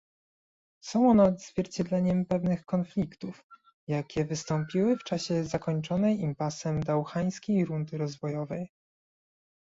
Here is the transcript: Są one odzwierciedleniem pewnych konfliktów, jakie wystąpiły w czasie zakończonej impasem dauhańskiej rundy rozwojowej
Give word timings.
Są 0.83 1.09
one 1.09 1.23
odzwierciedleniem 1.23 2.25
pewnych 2.25 2.65
konfliktów, 2.65 3.45
jakie 3.87 4.25
wystąpiły 4.25 4.95
w 4.97 5.03
czasie 5.03 5.43
zakończonej 5.43 6.19
impasem 6.19 6.83
dauhańskiej 6.83 7.65
rundy 7.65 7.97
rozwojowej 7.97 8.71